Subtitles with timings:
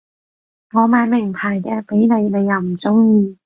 [0.71, 3.37] 我買名牌嘢畀你你又唔中意